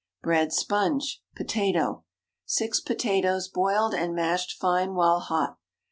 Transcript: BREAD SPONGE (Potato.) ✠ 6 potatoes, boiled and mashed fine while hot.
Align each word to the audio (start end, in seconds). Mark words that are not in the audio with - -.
BREAD 0.23 0.51
SPONGE 0.51 1.21
(Potato.) 1.35 1.79
✠ 1.79 2.03
6 2.45 2.79
potatoes, 2.79 3.47
boiled 3.47 3.93
and 3.93 4.15
mashed 4.15 4.53
fine 4.57 4.95
while 4.95 5.19
hot. 5.19 5.59